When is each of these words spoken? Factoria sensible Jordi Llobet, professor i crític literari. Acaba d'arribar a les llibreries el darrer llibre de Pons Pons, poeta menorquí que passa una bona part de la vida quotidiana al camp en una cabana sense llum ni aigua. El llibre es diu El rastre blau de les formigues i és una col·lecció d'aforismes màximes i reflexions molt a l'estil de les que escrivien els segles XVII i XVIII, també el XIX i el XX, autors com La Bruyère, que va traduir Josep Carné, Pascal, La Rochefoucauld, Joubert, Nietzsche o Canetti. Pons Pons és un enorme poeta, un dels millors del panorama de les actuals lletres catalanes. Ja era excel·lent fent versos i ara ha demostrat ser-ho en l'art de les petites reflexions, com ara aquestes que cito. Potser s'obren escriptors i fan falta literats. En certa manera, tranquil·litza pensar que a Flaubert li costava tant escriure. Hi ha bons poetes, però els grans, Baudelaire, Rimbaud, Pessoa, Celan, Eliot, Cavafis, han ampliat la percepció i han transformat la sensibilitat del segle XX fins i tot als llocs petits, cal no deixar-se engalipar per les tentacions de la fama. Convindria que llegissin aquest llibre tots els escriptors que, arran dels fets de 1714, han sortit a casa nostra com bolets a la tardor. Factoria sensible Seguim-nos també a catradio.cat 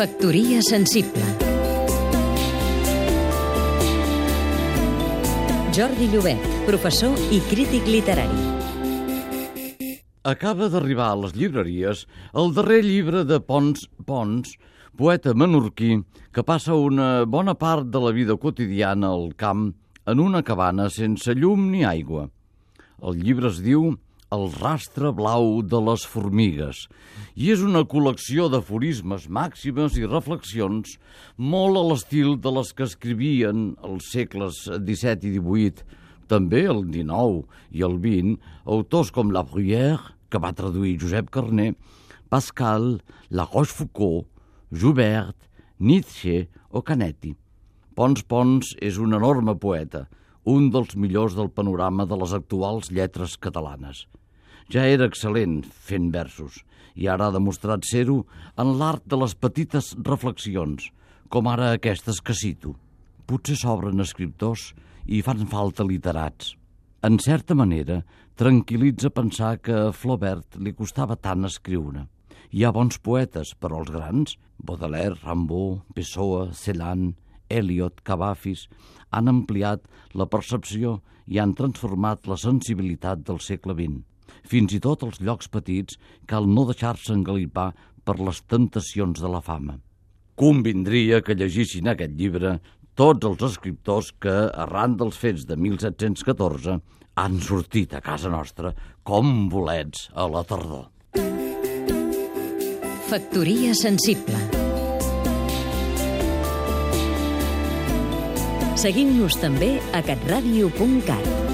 Factoria 0.00 0.62
sensible 0.64 1.20
Jordi 5.76 6.06
Llobet, 6.08 6.46
professor 6.64 7.12
i 7.28 7.42
crític 7.50 7.84
literari. 7.84 8.46
Acaba 10.24 10.70
d'arribar 10.72 11.10
a 11.12 11.18
les 11.20 11.36
llibreries 11.36 12.06
el 12.32 12.48
darrer 12.56 12.80
llibre 12.86 13.26
de 13.28 13.42
Pons 13.44 13.84
Pons, 14.08 14.56
poeta 14.96 15.36
menorquí 15.36 15.98
que 16.32 16.48
passa 16.48 16.80
una 16.80 17.26
bona 17.28 17.52
part 17.52 17.92
de 17.92 18.00
la 18.00 18.16
vida 18.16 18.40
quotidiana 18.40 19.12
al 19.12 19.34
camp 19.36 19.74
en 20.08 20.24
una 20.30 20.40
cabana 20.40 20.88
sense 20.88 21.36
llum 21.36 21.68
ni 21.74 21.84
aigua. 21.84 22.30
El 23.04 23.20
llibre 23.20 23.52
es 23.52 23.60
diu 23.60 23.90
El 24.34 24.44
rastre 24.54 25.10
blau 25.10 25.56
de 25.66 25.78
les 25.82 26.04
formigues 26.06 26.84
i 27.34 27.48
és 27.50 27.64
una 27.66 27.80
col·lecció 27.92 28.44
d'aforismes 28.52 29.24
màximes 29.26 29.96
i 29.98 30.04
reflexions 30.06 30.92
molt 31.54 31.78
a 31.80 31.82
l'estil 31.88 32.36
de 32.44 32.52
les 32.54 32.70
que 32.70 32.86
escrivien 32.86 33.64
els 33.88 34.12
segles 34.14 34.60
XVII 34.70 35.26
i 35.26 35.40
XVIII, 35.40 35.82
també 36.30 36.60
el 36.70 36.84
XIX 36.94 37.42
i 37.74 37.82
el 37.88 37.98
XX, 38.04 38.36
autors 38.76 39.10
com 39.18 39.34
La 39.34 39.42
Bruyère, 39.42 40.14
que 40.30 40.38
va 40.38 40.54
traduir 40.54 40.94
Josep 41.02 41.34
Carné, 41.34 41.72
Pascal, 42.30 43.00
La 43.34 43.48
Rochefoucauld, 43.50 44.30
Joubert, 44.70 45.34
Nietzsche 45.82 46.46
o 46.70 46.84
Canetti. 46.86 47.34
Pons 47.98 48.22
Pons 48.22 48.76
és 48.78 49.02
un 49.02 49.18
enorme 49.18 49.58
poeta, 49.58 50.06
un 50.46 50.70
dels 50.70 50.94
millors 50.94 51.34
del 51.34 51.50
panorama 51.50 52.06
de 52.06 52.22
les 52.22 52.38
actuals 52.38 52.94
lletres 52.94 53.34
catalanes. 53.36 54.06
Ja 54.70 54.84
era 54.86 55.08
excel·lent 55.08 55.64
fent 55.66 56.12
versos 56.14 56.60
i 56.94 57.08
ara 57.10 57.26
ha 57.26 57.34
demostrat 57.34 57.82
ser-ho 57.88 58.20
en 58.62 58.68
l'art 58.78 59.02
de 59.10 59.16
les 59.18 59.32
petites 59.34 59.88
reflexions, 60.06 60.84
com 61.26 61.48
ara 61.50 61.72
aquestes 61.74 62.20
que 62.22 62.36
cito. 62.38 62.76
Potser 63.26 63.56
s'obren 63.58 64.02
escriptors 64.04 64.68
i 65.06 65.22
fan 65.26 65.42
falta 65.50 65.86
literats. 65.86 66.52
En 67.02 67.18
certa 67.18 67.56
manera, 67.58 68.04
tranquil·litza 68.38 69.10
pensar 69.16 69.56
que 69.58 69.74
a 69.74 69.94
Flaubert 69.96 70.60
li 70.62 70.74
costava 70.76 71.16
tant 71.16 71.48
escriure. 71.48 72.04
Hi 72.54 72.62
ha 72.62 72.70
bons 72.76 73.00
poetes, 73.02 73.56
però 73.58 73.80
els 73.80 73.90
grans, 73.90 74.36
Baudelaire, 74.58 75.18
Rimbaud, 75.24 75.82
Pessoa, 75.96 76.52
Celan, 76.54 77.16
Eliot, 77.48 78.04
Cavafis, 78.06 78.68
han 79.10 79.32
ampliat 79.34 79.82
la 80.14 80.30
percepció 80.30 81.00
i 81.26 81.42
han 81.42 81.56
transformat 81.58 82.30
la 82.30 82.38
sensibilitat 82.38 83.26
del 83.26 83.42
segle 83.42 83.74
XX 83.74 84.09
fins 84.44 84.74
i 84.76 84.80
tot 84.80 85.04
als 85.06 85.20
llocs 85.20 85.48
petits, 85.48 85.98
cal 86.26 86.48
no 86.48 86.66
deixar-se 86.68 87.14
engalipar 87.14 87.70
per 88.04 88.18
les 88.20 88.42
tentacions 88.48 89.20
de 89.20 89.30
la 89.30 89.42
fama. 89.44 89.78
Convindria 90.40 91.20
que 91.20 91.36
llegissin 91.36 91.90
aquest 91.90 92.14
llibre 92.16 92.58
tots 92.96 93.26
els 93.28 93.42
escriptors 93.50 94.10
que, 94.20 94.36
arran 94.64 94.96
dels 95.00 95.18
fets 95.20 95.46
de 95.48 95.56
1714, 95.56 96.78
han 97.20 97.40
sortit 97.44 97.94
a 97.94 98.00
casa 98.04 98.30
nostra 98.32 98.72
com 99.02 99.48
bolets 99.52 100.08
a 100.14 100.28
la 100.30 100.44
tardor. 100.46 100.88
Factoria 103.10 103.74
sensible 103.74 104.38
Seguim-nos 108.80 109.36
també 109.36 109.74
a 109.92 110.00
catradio.cat 110.06 111.49